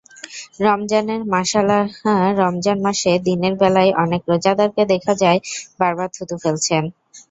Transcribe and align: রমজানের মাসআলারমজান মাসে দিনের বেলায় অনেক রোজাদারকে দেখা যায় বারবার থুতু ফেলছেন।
রমজানের 0.59 1.21
মাসআলারমজান 1.33 2.77
মাসে 2.85 3.11
দিনের 3.27 3.53
বেলায় 3.61 3.91
অনেক 4.03 4.21
রোজাদারকে 4.29 4.83
দেখা 4.93 5.13
যায় 5.21 5.39
বারবার 5.79 6.09
থুতু 6.15 6.35
ফেলছেন। 6.43 6.83